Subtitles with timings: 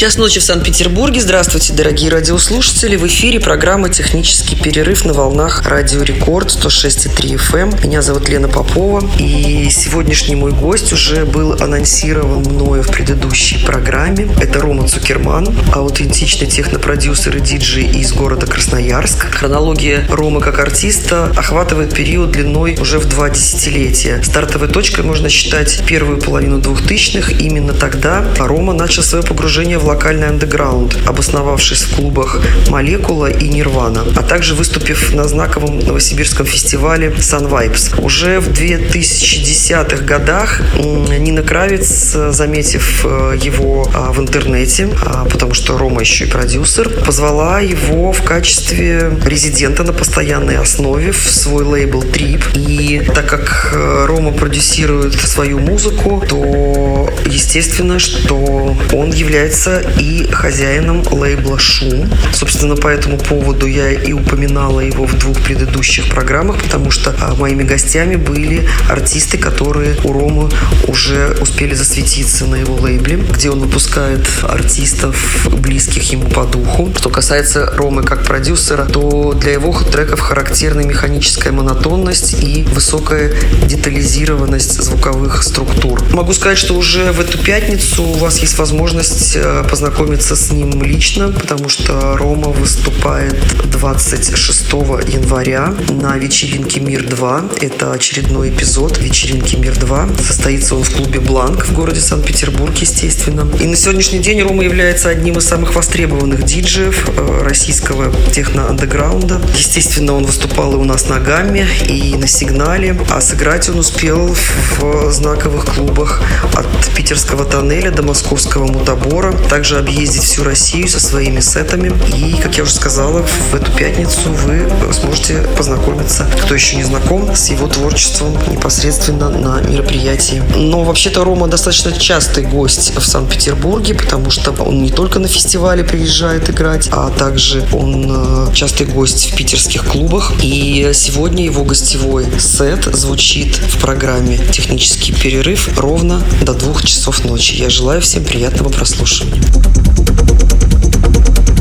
[0.00, 1.20] Час ночи в Санкт-Петербурге.
[1.20, 2.96] Здравствуйте, дорогие радиослушатели.
[2.96, 7.86] В эфире программа «Технический перерыв» на волнах Радио Рекорд 106,3 FM.
[7.86, 9.06] Меня зовут Лена Попова.
[9.18, 14.26] И сегодняшний мой гость уже был анонсирован мною в предыдущей программе.
[14.40, 19.26] Это Рома Цукерман, аутентичный технопродюсер и диджей из города Красноярск.
[19.30, 24.22] Хронология Ромы как артиста охватывает период длиной уже в два десятилетия.
[24.24, 27.38] Стартовой точкой можно считать первую половину двухтысячных.
[27.42, 34.04] Именно тогда Рома начал свое погружение в локальный андеграунд, обосновавшись в клубах «Молекула» и «Нирвана»,
[34.16, 38.00] а также выступив на знаковом новосибирском фестивале «Sun Vibes».
[38.00, 45.76] Уже в 2010-х годах Нина Кравец, заметив э, его а, в интернете, а, потому что
[45.76, 52.02] Рома еще и продюсер, позвала его в качестве резидента на постоянной основе в свой лейбл
[52.02, 52.42] Trip.
[52.54, 61.02] И так как э, Рома продюсирует свою музыку, то естественно, что он является и хозяином
[61.10, 62.10] лейбла «Шум».
[62.32, 67.34] Собственно, по этому поводу я и упоминала его в двух предыдущих программах, потому что а,
[67.34, 70.50] моими гостями были артисты, которые у Ромы
[70.86, 76.92] уже успели засветиться на его лейбле, где он выпускает артистов, близких ему по духу.
[76.96, 83.32] Что касается Ромы как продюсера, то для его треков характерна механическая монотонность и высокая
[83.64, 86.02] детализированность звуковых структур.
[86.12, 90.82] Могу сказать, что уже в эту пятницу у вас есть возможность э, познакомиться с ним
[90.82, 93.36] лично, потому что Рома выступает
[93.70, 97.62] 26 января на вечеринке «Мир-2».
[97.62, 100.20] Это очередной эпизод вечеринки «Мир-2».
[100.22, 103.46] Состоится он в клубе «Бланк» в городе Санкт-Петербург, естественно.
[103.60, 109.40] И на сегодняшний день Рома является одним из самых востребованных диджеев э, российского техно-андеграунда.
[109.56, 114.34] Естественно, он выступал и у нас на «Гамме», и на «Сигнале», а сыграть он успел
[114.78, 116.22] в знаковых клубах
[116.54, 116.66] от
[116.96, 119.32] питерского тоннеля до московского мутабора.
[119.50, 121.92] Также объездить всю Россию со своими сетами.
[122.16, 127.34] И, как я уже сказала, в эту пятницу вы сможете познакомиться, кто еще не знаком,
[127.34, 130.40] с его творчеством непосредственно на мероприятии.
[130.54, 135.82] Но вообще-то Рома достаточно частый гость в Санкт-Петербурге, потому что он не только на фестивале
[135.82, 140.32] приезжает играть, а также он э, частый гость в питерских клубах.
[140.42, 147.54] И сегодня его гостевой сет звучит в программе «Технический перерыв» ровно до двух часов ночи.
[147.56, 149.39] Я желаю всем приятного прослушивания.
[149.40, 151.59] どこどこどこどこ?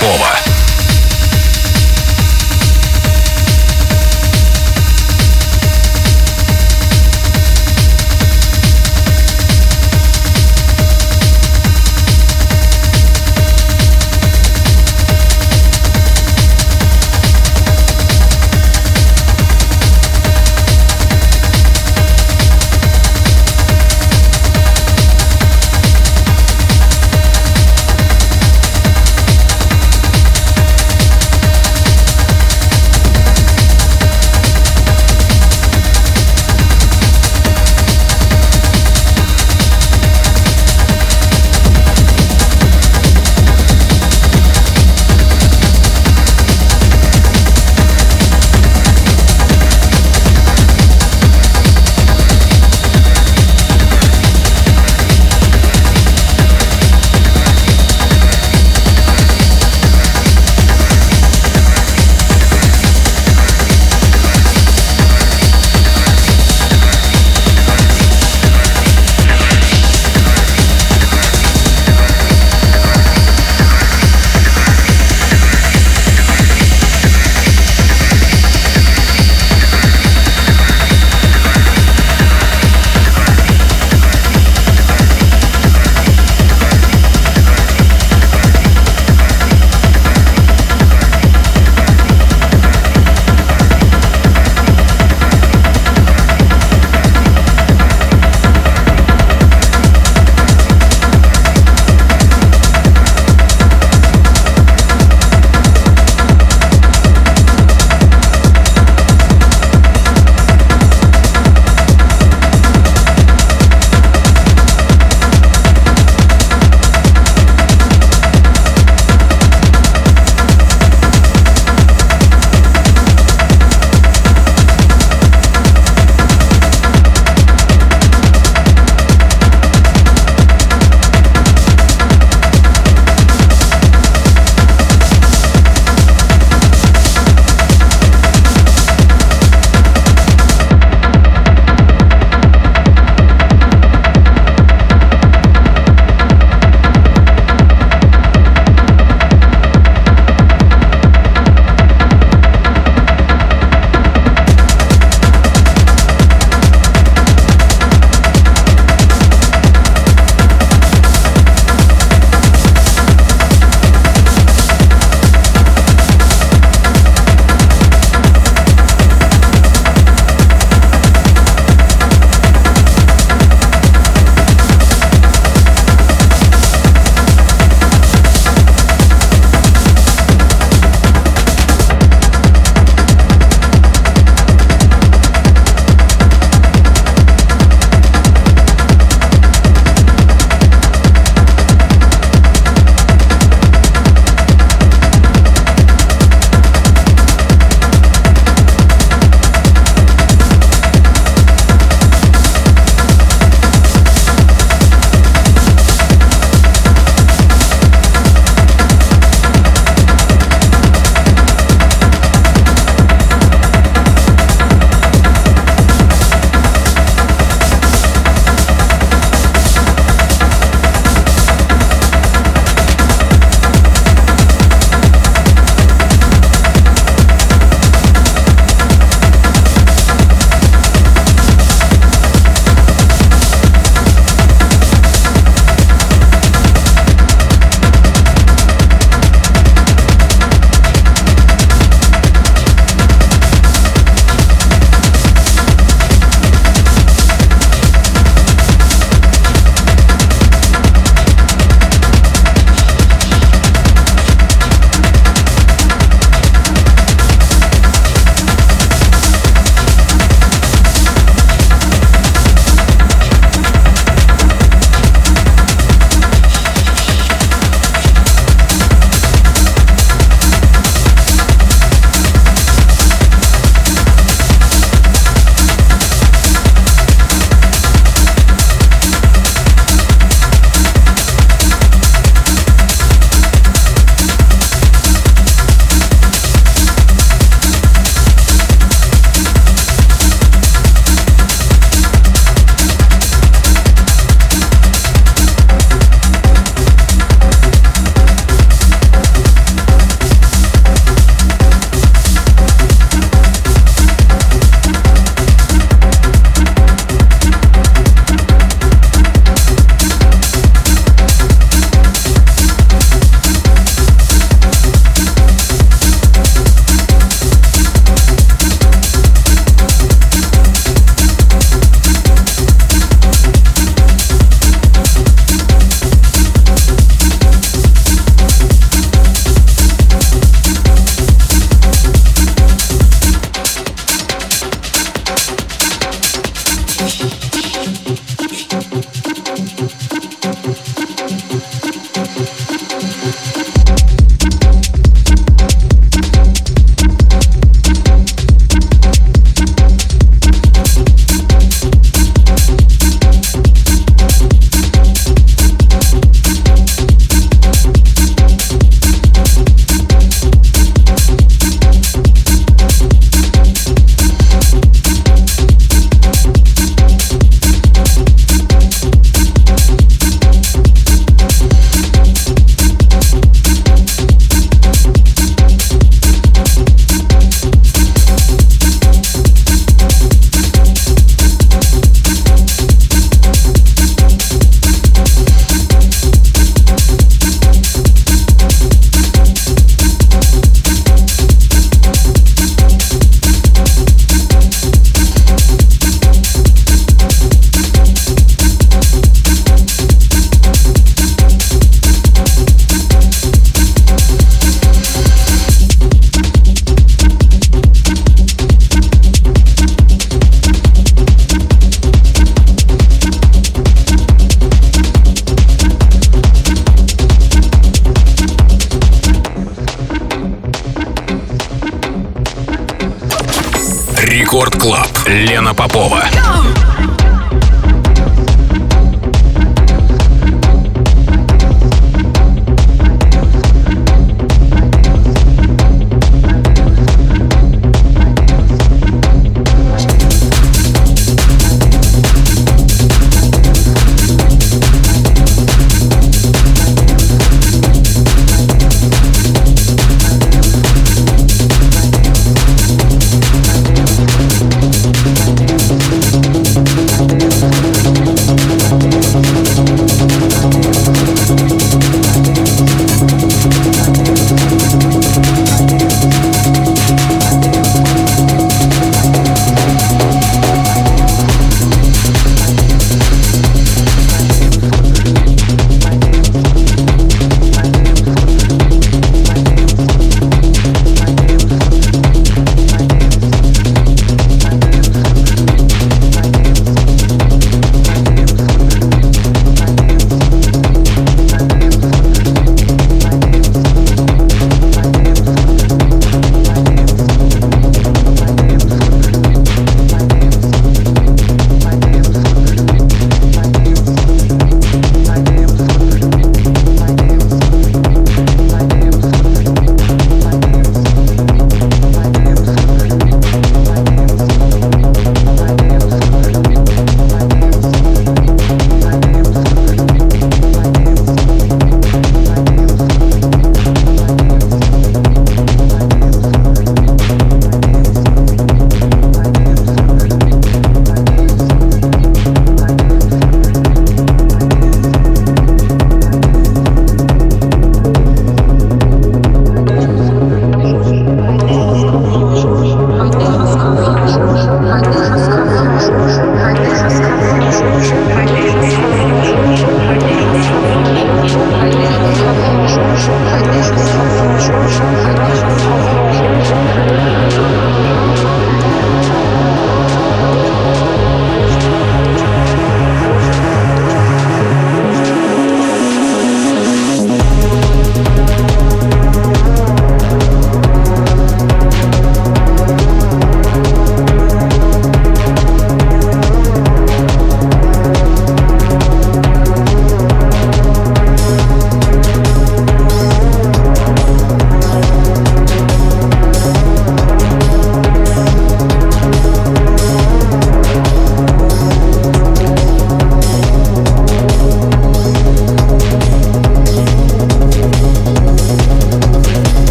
[0.00, 0.45] Попова.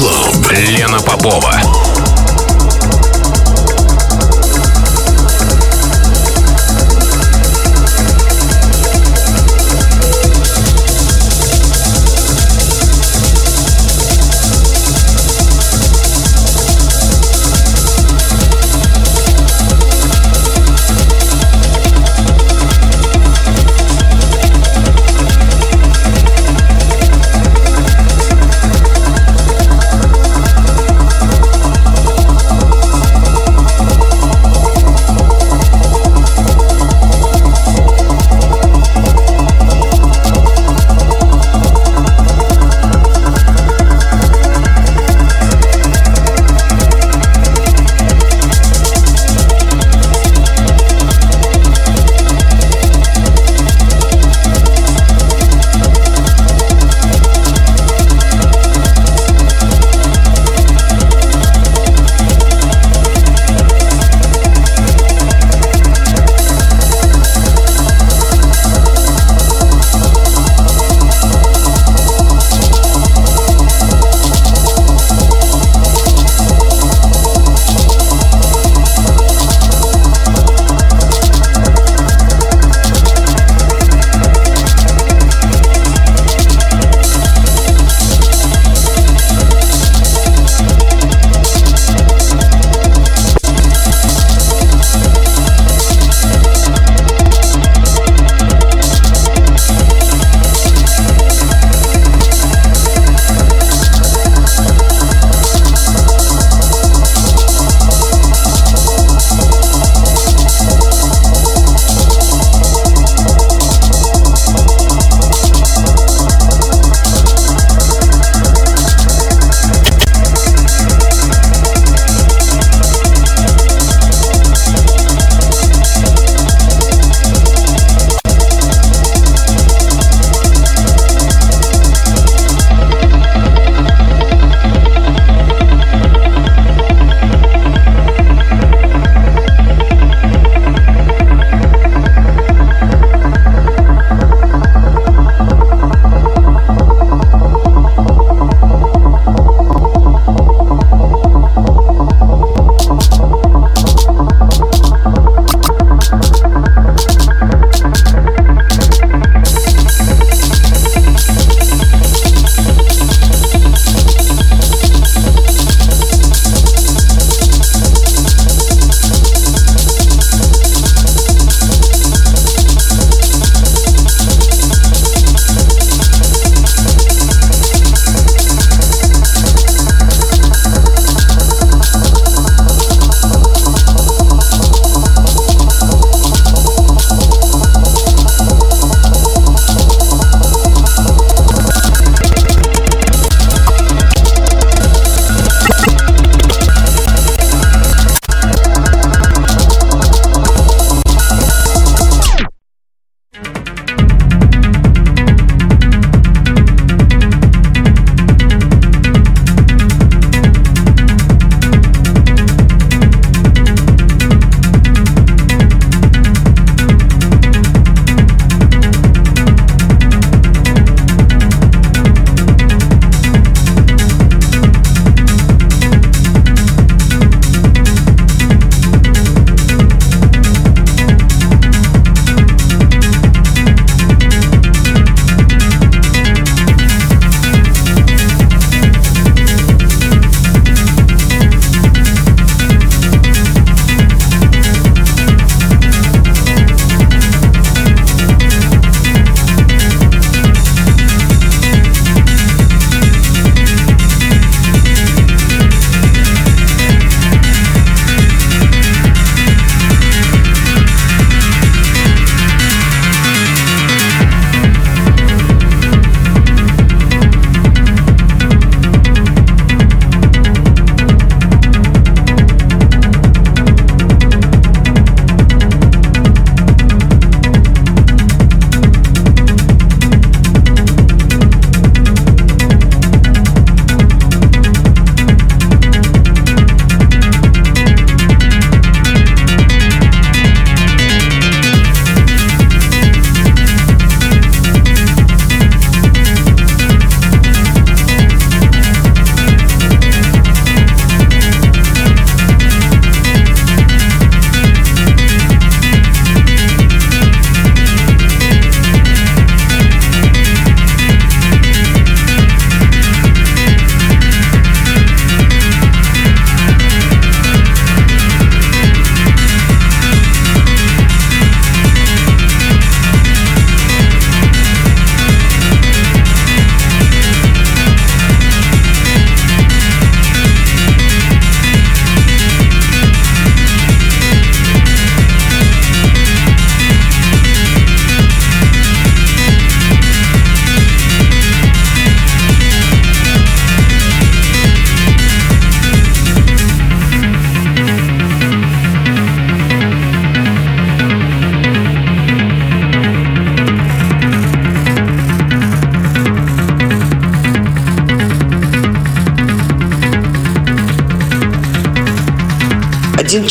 [0.00, 0.50] Club.
[0.52, 1.99] Лена Попова.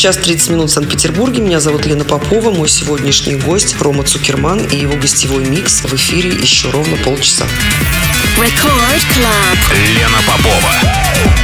[0.00, 1.42] Час 30 минут в Санкт-Петербурге.
[1.42, 2.50] Меня зовут Лена Попова.
[2.50, 7.44] Мой сегодняшний гость Рома Цукерман и его гостевой микс в эфире еще ровно полчаса.
[8.38, 9.76] Record Club.
[9.94, 11.39] Лена Попова.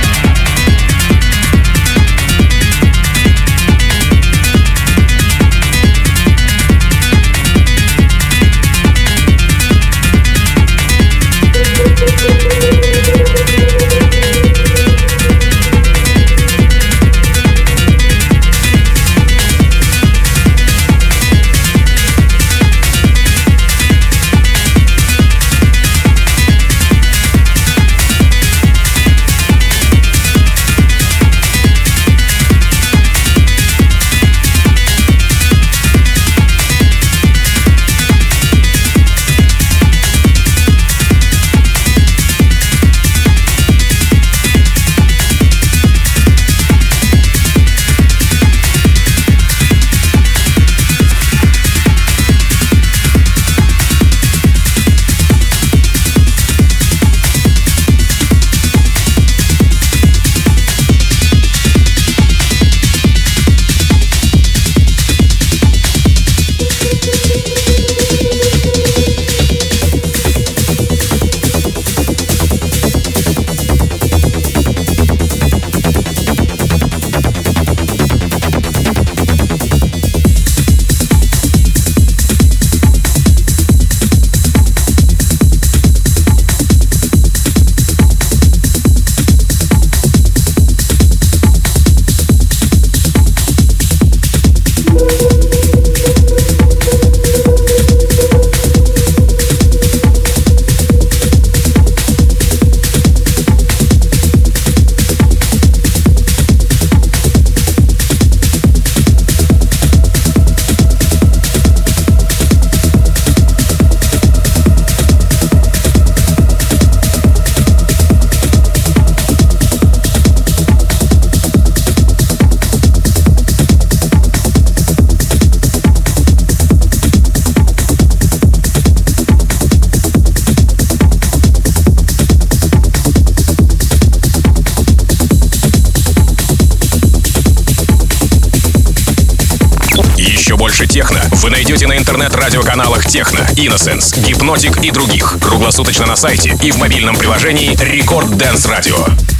[143.56, 145.38] Innocence, Гипнотик и других.
[145.40, 149.35] Круглосуточно на сайте и в мобильном приложении Рекорд Dance Radio.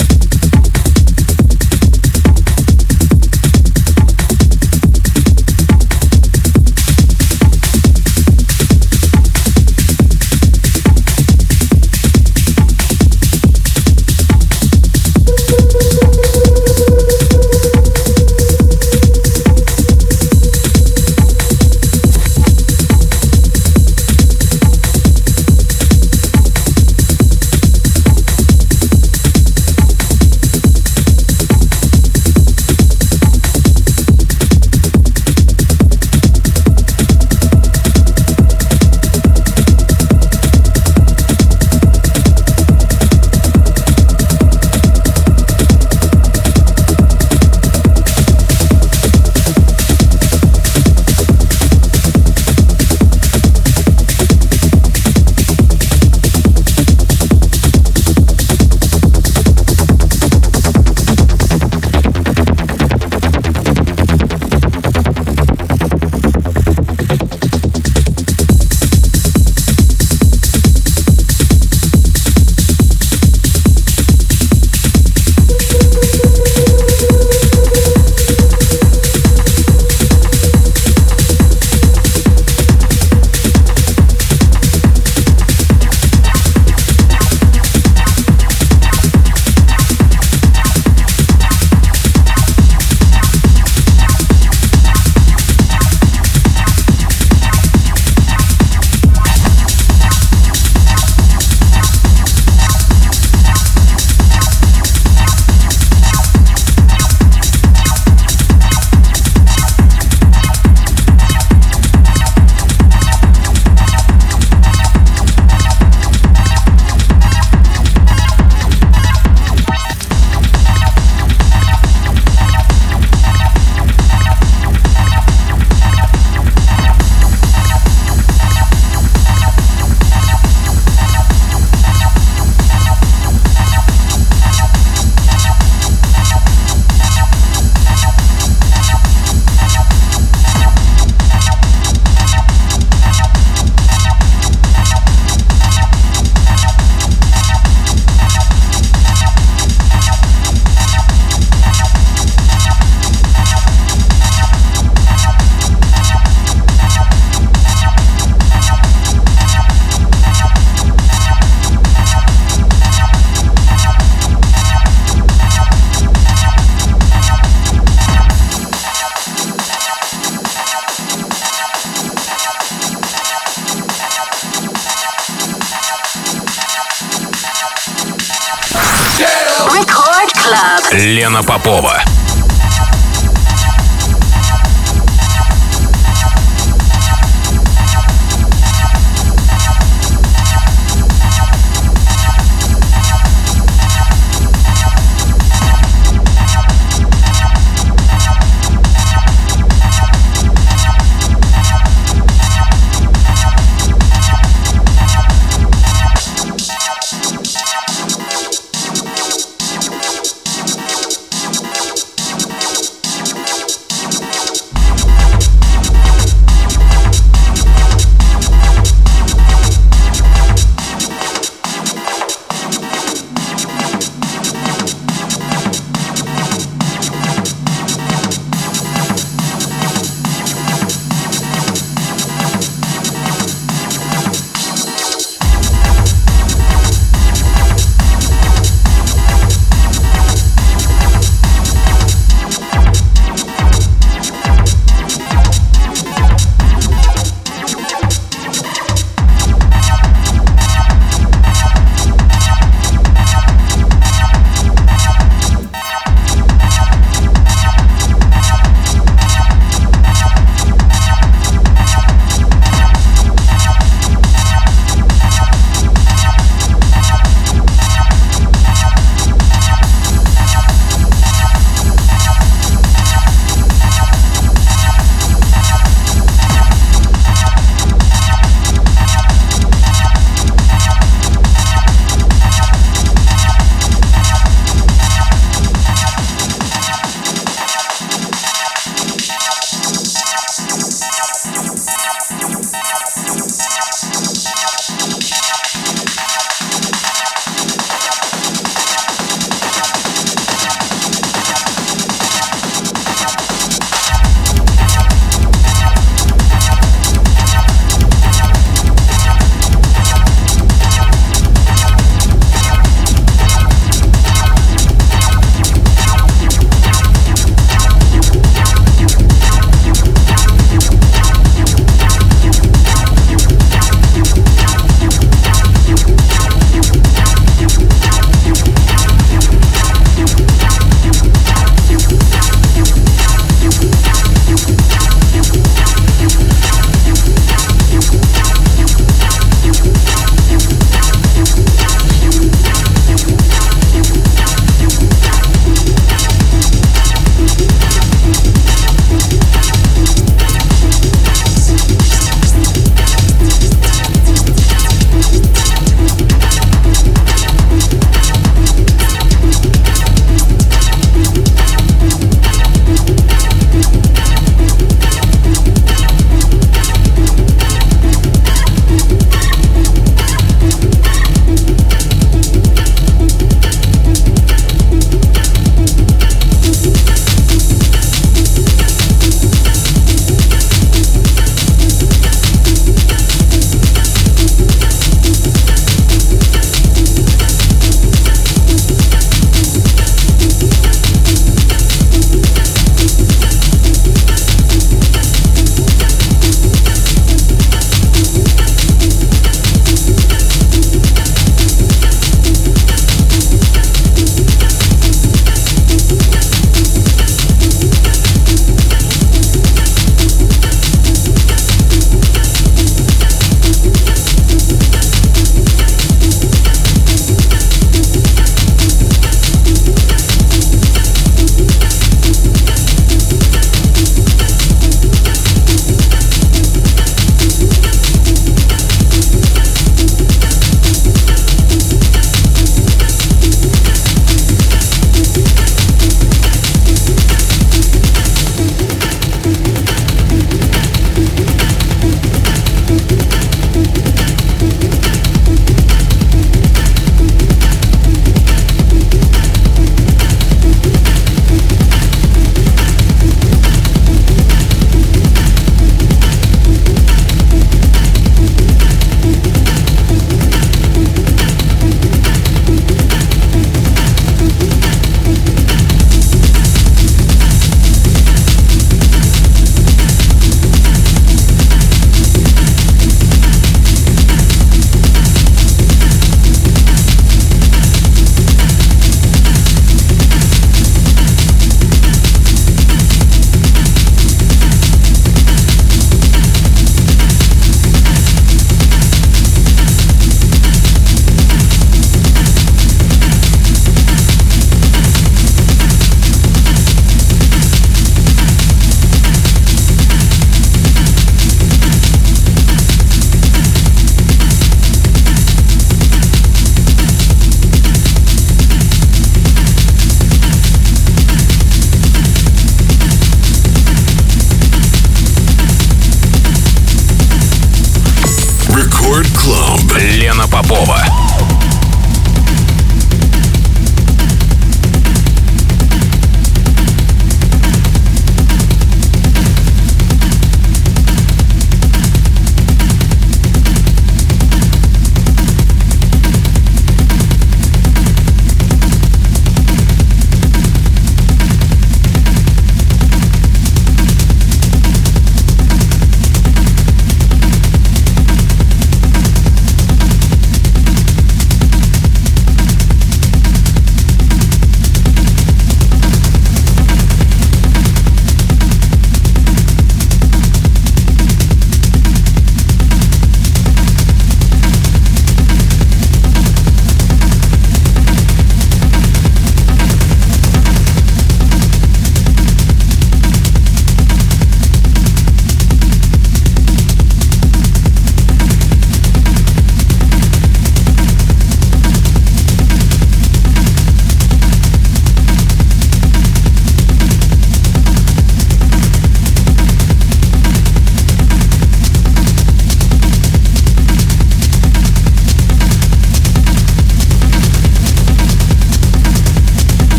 [181.46, 182.05] Попова.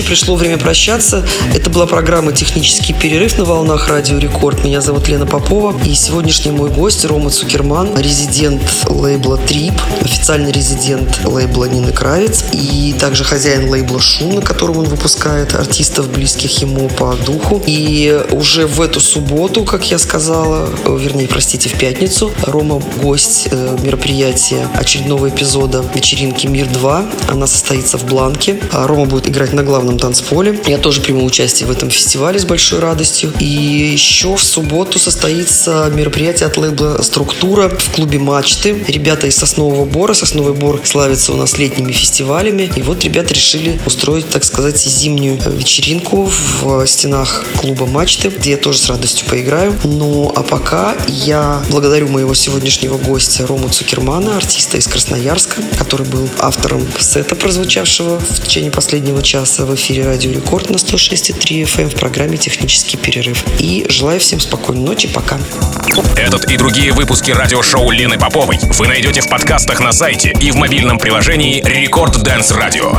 [0.00, 1.26] Ночи, пришло время прощаться.
[1.54, 4.64] Это была программа «Технический перерыв» на волнах Радио Рекорд.
[4.64, 5.78] Меня зовут Лена Попова.
[5.84, 12.94] И сегодняшний мой гость Рома Цукерман, резидент лейбла Трип, официальный резидент лейбла Нины Кравец и
[12.98, 17.62] также хозяин лейбла Шум, на котором он выпускает артистов, близких ему по духу.
[17.66, 23.48] И уже в эту субботу, как я сказала, э, вернее, простите, в пятницу, Рома гость
[23.50, 27.28] э, мероприятия очередного эпизода вечеринки «Мир-2».
[27.28, 28.60] Она состоится в Бланке.
[28.72, 30.58] А Рома будет играть на главном танцполе.
[30.66, 33.32] Я тоже приму участие в этом фестивале с большой радостью.
[33.38, 38.84] И еще в субботу состоится мероприятие от лейбла «Структура» в клубе «Мачты».
[38.88, 40.14] Ребята из Соснового Бора.
[40.14, 42.70] Сосновый Бор славится у нас летними фестивалями.
[42.76, 46.30] И вот ребята решили устроить, так сказать, зимнюю вечеринку
[46.62, 49.74] в стенах клуба «Мачты», где я тоже с радостью поиграю.
[49.84, 56.28] Ну, а пока я благодарю моего сегодняшнего гостя Рому Цукермана, артиста из Красноярска, который был
[56.38, 61.94] автором сета, прозвучавшего в течение последнего часа в эфире Радио Рекорд на 106,3 FM в
[61.94, 63.44] программе «Технический перерыв».
[63.58, 65.08] И желаю всем спокойной ночи.
[65.08, 65.38] Пока.
[66.16, 70.56] Этот и другие выпуски радиошоу Лены Поповой вы найдете в подкастах на сайте и в
[70.56, 72.98] мобильном приложении Record Dance Radio.